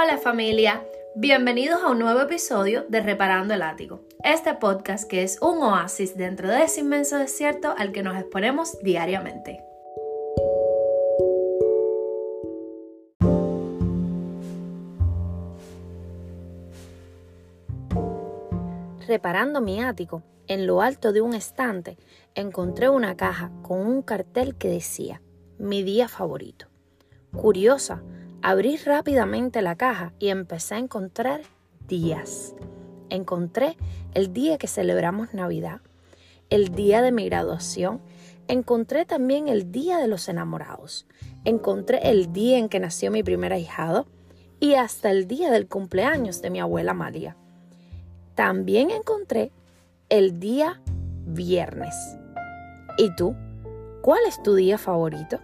[0.00, 0.86] Hola familia,
[1.16, 6.16] bienvenidos a un nuevo episodio de Reparando el Ático, este podcast que es un oasis
[6.16, 9.58] dentro de ese inmenso desierto al que nos exponemos diariamente.
[19.08, 21.98] Reparando mi ático, en lo alto de un estante,
[22.36, 25.22] encontré una caja con un cartel que decía,
[25.58, 26.66] mi día favorito.
[27.36, 28.00] Curiosa,
[28.42, 31.40] Abrí rápidamente la caja y empecé a encontrar
[31.88, 32.54] días.
[33.10, 33.76] Encontré
[34.14, 35.80] el día que celebramos Navidad,
[36.48, 38.00] el día de mi graduación,
[38.46, 41.06] encontré también el día de los enamorados,
[41.44, 44.06] encontré el día en que nació mi primer ahijado
[44.60, 47.36] y hasta el día del cumpleaños de mi abuela María.
[48.36, 49.50] También encontré
[50.08, 50.80] el día
[51.26, 51.94] viernes.
[52.96, 53.34] ¿Y tú?
[54.00, 55.40] ¿Cuál es tu día favorito?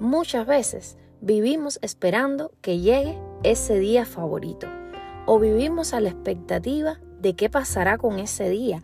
[0.00, 4.66] Muchas veces vivimos esperando que llegue ese día favorito
[5.24, 8.82] o vivimos a la expectativa de qué pasará con ese día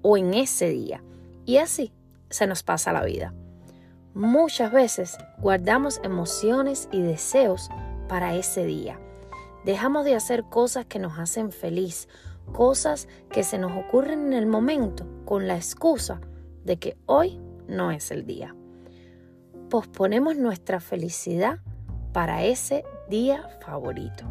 [0.00, 1.04] o en ese día.
[1.44, 1.92] Y así
[2.30, 3.34] se nos pasa la vida.
[4.14, 7.68] Muchas veces guardamos emociones y deseos
[8.08, 8.98] para ese día.
[9.66, 12.08] Dejamos de hacer cosas que nos hacen feliz,
[12.54, 16.22] cosas que se nos ocurren en el momento con la excusa
[16.64, 17.38] de que hoy
[17.68, 18.56] no es el día.
[19.68, 21.60] Posponemos nuestra felicidad
[22.14, 24.24] para ese día favorito.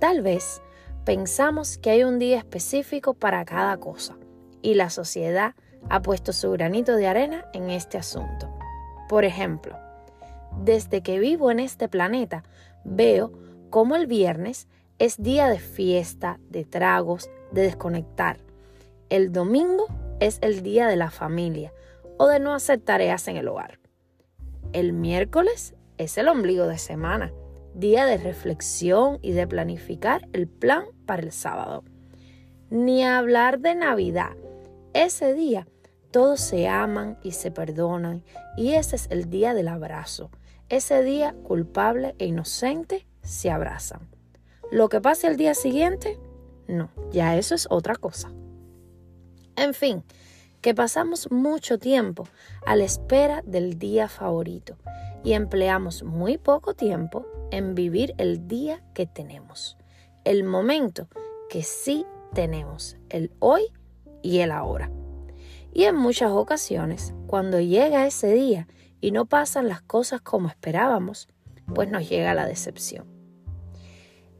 [0.00, 0.60] Tal vez
[1.04, 4.16] pensamos que hay un día específico para cada cosa
[4.62, 5.54] y la sociedad
[5.88, 8.52] ha puesto su granito de arena en este asunto.
[9.08, 9.78] Por ejemplo,
[10.64, 12.42] desde que vivo en este planeta,
[12.84, 13.32] veo
[13.70, 14.66] cómo el viernes
[14.98, 18.38] es día de fiesta, de tragos, de desconectar.
[19.08, 19.86] El domingo
[20.18, 21.72] es el día de la familia
[22.16, 23.78] o de no hacer tareas en el hogar.
[24.72, 27.32] El miércoles es el ombligo de semana,
[27.74, 31.84] día de reflexión y de planificar el plan para el sábado.
[32.70, 34.36] Ni hablar de Navidad.
[34.92, 35.68] Ese día
[36.10, 38.24] todos se aman y se perdonan
[38.56, 40.30] y ese es el día del abrazo.
[40.68, 44.08] Ese día culpable e inocente se abrazan.
[44.70, 46.18] Lo que pase el día siguiente,
[46.66, 48.32] no, ya eso es otra cosa.
[49.56, 50.02] En fin,
[50.66, 52.26] que pasamos mucho tiempo
[52.66, 54.76] a la espera del día favorito
[55.22, 59.78] y empleamos muy poco tiempo en vivir el día que tenemos,
[60.24, 61.06] el momento
[61.48, 62.04] que sí
[62.34, 63.62] tenemos, el hoy
[64.22, 64.90] y el ahora.
[65.72, 68.66] Y en muchas ocasiones, cuando llega ese día
[69.00, 71.28] y no pasan las cosas como esperábamos,
[71.76, 73.15] pues nos llega la decepción.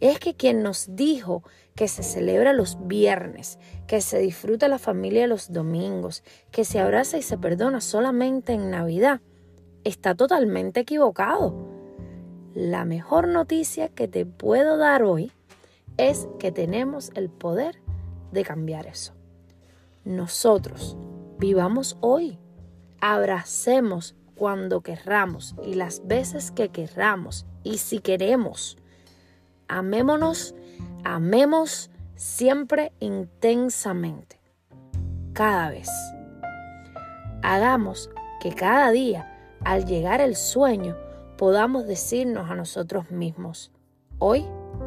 [0.00, 1.42] Es que quien nos dijo
[1.74, 7.18] que se celebra los viernes, que se disfruta la familia los domingos, que se abraza
[7.18, 9.20] y se perdona solamente en Navidad,
[9.84, 11.54] está totalmente equivocado.
[12.54, 15.30] La mejor noticia que te puedo dar hoy
[15.96, 17.80] es que tenemos el poder
[18.32, 19.14] de cambiar eso.
[20.04, 20.96] Nosotros
[21.38, 22.38] vivamos hoy,
[23.00, 28.78] abracemos cuando querramos y las veces que querramos y si queremos.
[29.68, 30.54] Amémonos,
[31.04, 34.40] amemos siempre intensamente,
[35.32, 35.88] cada vez.
[37.42, 38.10] Hagamos
[38.40, 39.32] que cada día
[39.64, 40.96] al llegar el sueño,
[41.36, 43.72] podamos decirnos a nosotros mismos,
[44.18, 44.46] hoy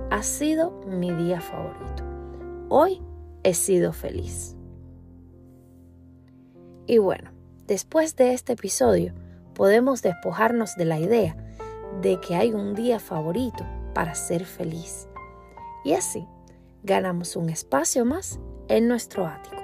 [0.10, 2.04] ha sido mi día favorito.
[2.70, 3.02] Hoy
[3.44, 4.56] he sido feliz.
[6.88, 7.32] Y bueno,
[7.68, 9.14] después de este episodio,
[9.54, 11.36] podemos despojarnos de la idea
[12.02, 13.66] de que hay un día favorito
[14.00, 15.10] para ser feliz.
[15.84, 16.26] Y así
[16.84, 18.40] ganamos un espacio más
[18.70, 19.58] en nuestro ático.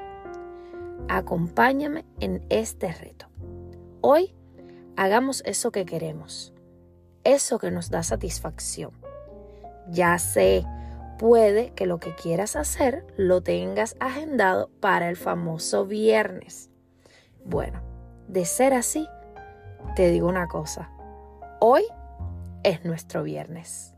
[1.07, 3.27] Acompáñame en este reto.
[4.01, 4.35] Hoy
[4.97, 6.53] hagamos eso que queremos,
[7.23, 8.91] eso que nos da satisfacción.
[9.87, 10.65] Ya sé,
[11.17, 16.69] puede que lo que quieras hacer lo tengas agendado para el famoso viernes.
[17.45, 17.81] Bueno,
[18.27, 19.07] de ser así,
[19.95, 20.91] te digo una cosa,
[21.61, 21.85] hoy
[22.63, 23.94] es nuestro viernes.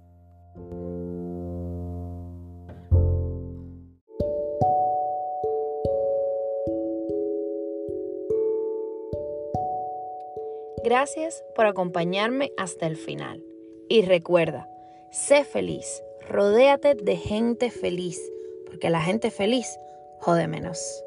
[10.84, 13.44] Gracias por acompañarme hasta el final.
[13.90, 14.70] Y recuerda,
[15.12, 18.22] sé feliz, rodéate de gente feliz,
[18.66, 19.80] porque la gente feliz
[20.22, 21.04] jode menos.